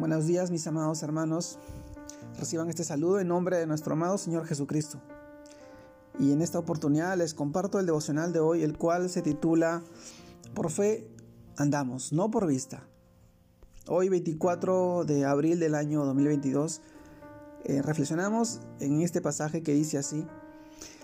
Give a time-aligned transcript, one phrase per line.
[0.00, 1.56] Buenos días mis amados hermanos.
[2.36, 4.98] Reciban este saludo en nombre de nuestro amado Señor Jesucristo.
[6.18, 9.84] Y en esta oportunidad les comparto el devocional de hoy, el cual se titula
[10.52, 11.08] Por fe
[11.56, 12.82] andamos, no por vista.
[13.86, 16.80] Hoy 24 de abril del año 2022
[17.62, 20.26] eh, reflexionamos en este pasaje que dice así.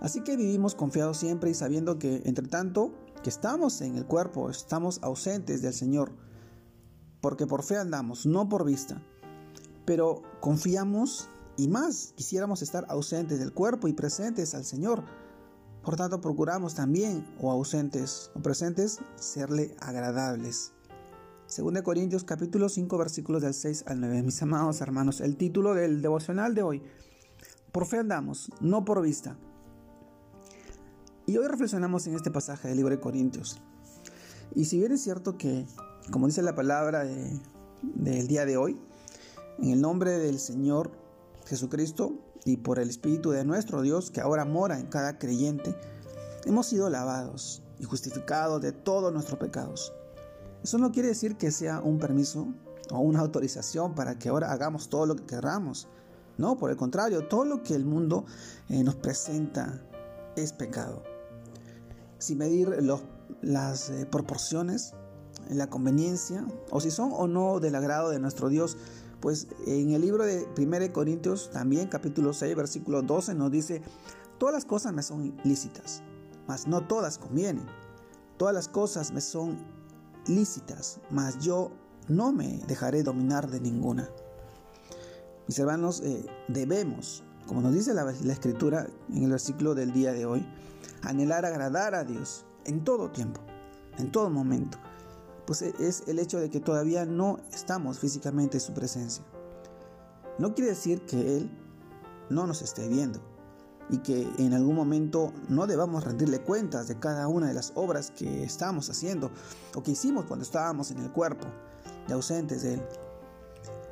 [0.00, 2.92] Así que vivimos confiados siempre y sabiendo que entre tanto
[3.22, 6.12] que estamos en el cuerpo, estamos ausentes del Señor
[7.24, 9.00] porque por fe andamos, no por vista.
[9.86, 15.02] Pero confiamos y más, quisiéramos estar ausentes del cuerpo y presentes al Señor.
[15.82, 20.72] Por tanto, procuramos también, o ausentes o presentes, serle agradables.
[21.48, 24.22] 2 Corintios capítulo 5 versículos del 6 al 9.
[24.22, 26.82] Mis amados hermanos, el título del devocional de hoy.
[27.72, 29.38] Por fe andamos, no por vista.
[31.24, 33.62] Y hoy reflexionamos en este pasaje del libro de Corintios.
[34.54, 35.64] Y si bien es cierto que
[36.10, 38.78] como dice la palabra del día de hoy,
[39.58, 40.90] en el nombre del Señor
[41.46, 45.74] Jesucristo y por el Espíritu de nuestro Dios que ahora mora en cada creyente,
[46.44, 49.92] hemos sido lavados y justificados de todos nuestros pecados.
[50.62, 52.48] Eso no quiere decir que sea un permiso
[52.90, 55.88] o una autorización para que ahora hagamos todo lo que queramos.
[56.36, 58.24] No, por el contrario, todo lo que el mundo
[58.68, 59.80] eh, nos presenta
[60.36, 61.02] es pecado.
[62.18, 62.78] Sin medir
[63.42, 64.94] las eh, proporciones,
[65.50, 68.76] la conveniencia o si son o no del agrado de nuestro Dios.
[69.20, 73.82] Pues en el libro de 1 Corintios, también capítulo 6, versículo 12, nos dice,
[74.38, 76.02] todas las cosas me son lícitas,
[76.46, 77.64] mas no todas convienen.
[78.36, 79.56] Todas las cosas me son
[80.26, 81.70] lícitas, mas yo
[82.08, 84.10] no me dejaré dominar de ninguna.
[85.46, 90.12] Mis hermanos, eh, debemos, como nos dice la, la escritura en el versículo del día
[90.12, 90.46] de hoy,
[91.02, 93.40] anhelar agradar a Dios en todo tiempo,
[93.98, 94.78] en todo momento
[95.46, 99.24] pues e, es el hecho de que todavía no estamos físicamente en su presencia.
[100.38, 101.50] No quiere decir que Él
[102.30, 103.20] no nos esté viendo
[103.90, 108.10] y que en algún momento no debamos rendirle cuentas de cada una de las obras
[108.10, 109.30] que estamos haciendo
[109.74, 111.46] o que hicimos cuando estábamos en el cuerpo,
[112.08, 112.82] de ausentes de Él.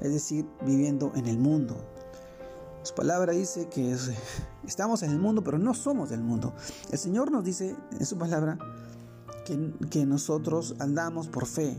[0.00, 1.76] Es decir, viviendo en el mundo.
[2.82, 3.96] Su palabra dice que
[4.66, 6.54] estamos en el mundo, pero no somos del mundo.
[6.90, 8.58] El Señor nos dice en su palabra
[9.46, 11.76] que, nosotros andamos por fe,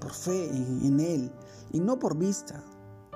[0.00, 1.30] por fe en, Él
[1.72, 2.62] y no por vista.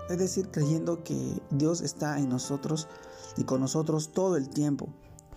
[0.09, 2.89] Es decir, creyendo que Dios está en nosotros
[3.37, 4.89] y con nosotros todo el tiempo.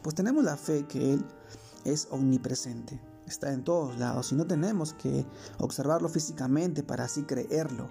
[0.03, 1.25] Pues tenemos la fe que Él
[1.85, 5.25] es omnipresente, está en todos lados y no tenemos que
[5.59, 7.87] observarlo físicamente para así creerlo.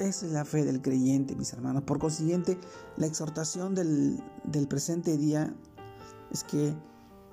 [0.00, 1.84] Esa es la fe del creyente, mis hermanos.
[1.84, 2.58] Por consiguiente,
[2.96, 5.54] la exhortación del presente día
[6.32, 6.74] es que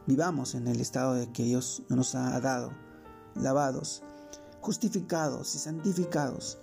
[0.07, 2.71] vivamos en el estado de que Dios nos ha dado,
[3.35, 4.03] lavados,
[4.61, 6.59] justificados y santificados,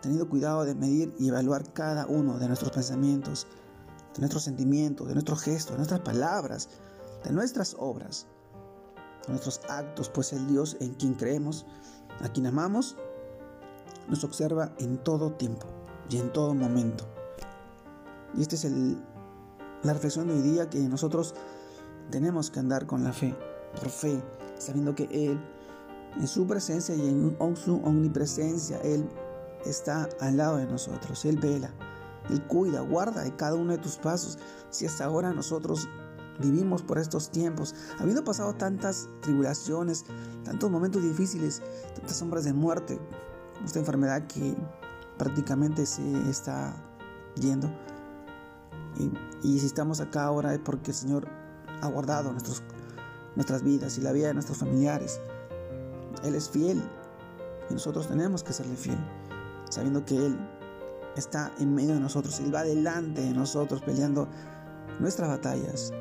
[0.00, 3.46] teniendo cuidado de medir y evaluar cada uno de nuestros pensamientos,
[4.14, 6.68] de nuestros sentimientos, de nuestros gestos, de nuestras palabras,
[7.24, 8.26] de nuestras obras,
[9.26, 11.66] de nuestros actos, pues el Dios en quien creemos,
[12.22, 12.96] a quien amamos,
[14.08, 15.66] nos observa en todo tiempo
[16.08, 17.06] y en todo momento.
[18.36, 18.98] Y esta es el,
[19.82, 21.34] la reflexión de hoy día que nosotros
[22.10, 23.34] tenemos que andar con la fe,
[23.78, 24.22] por fe,
[24.58, 25.40] sabiendo que Él,
[26.16, 29.08] en su presencia y en su omnipresencia, Él
[29.64, 31.24] está al lado de nosotros.
[31.24, 31.70] Él vela,
[32.28, 34.38] Él cuida, guarda de cada uno de tus pasos.
[34.70, 35.88] Si hasta ahora nosotros
[36.40, 40.04] vivimos por estos tiempos, habiendo pasado tantas tribulaciones,
[40.44, 41.62] tantos momentos difíciles,
[41.94, 42.98] tantas sombras de muerte,
[43.64, 44.56] esta enfermedad que
[45.18, 46.74] prácticamente se está
[47.36, 47.70] yendo.
[48.98, 49.12] Y,
[49.46, 51.39] y si estamos acá ahora es porque el Señor
[51.80, 52.62] ha guardado nuestros,
[53.36, 55.20] nuestras vidas y la vida de nuestros familiares.
[56.24, 56.82] Él es fiel
[57.68, 58.98] y nosotros tenemos que serle fiel,
[59.68, 60.38] sabiendo que Él
[61.16, 64.28] está en medio de nosotros, Él va delante de nosotros peleando
[64.98, 65.92] nuestras batallas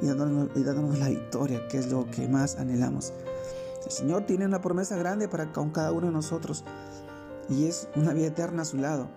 [0.00, 3.12] y dándonos, y dándonos la victoria, que es lo que más anhelamos.
[3.84, 6.64] El Señor tiene una promesa grande para con cada uno de nosotros
[7.48, 9.08] y es una vida eterna a su lado.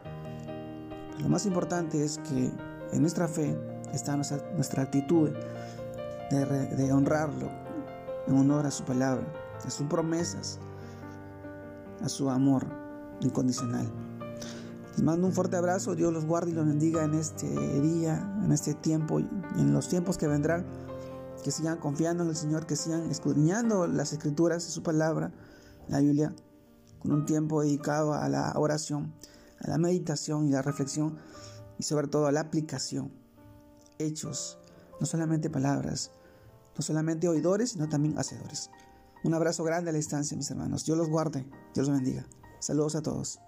[1.20, 2.52] lo más importante es que
[2.94, 3.58] en nuestra fe
[3.94, 5.30] está nuestra, nuestra actitud
[6.36, 7.50] de, honrarlo
[8.28, 9.26] en honor a su palabra,
[9.66, 10.60] a sus promesas,
[12.02, 12.66] a su amor
[13.22, 13.92] incondicional.
[14.92, 17.48] Les mando un fuerte abrazo, Dios los guarde y los bendiga en este
[17.82, 20.66] día, en este tiempo y en los tiempos que vendrán.
[21.44, 25.32] Que sigan confiando en el Señor, que sigan escudriñando las escrituras y su palabra,
[25.88, 26.36] la Biblia,
[27.00, 29.14] con un tiempo dedicado a la oración,
[29.60, 31.18] a la meditación y la reflexión
[31.80, 33.12] y sobre todo a la aplicación.
[33.98, 34.60] Hechos,
[35.00, 36.12] no solamente palabras,
[36.82, 38.72] no solamente oidores, sino también hacedores.
[39.24, 40.84] Un abrazo grande a la distancia, mis hermanos.
[40.84, 41.46] Dios los guarde,
[41.76, 42.26] Dios los bendiga.
[42.60, 43.40] Saludos a todos.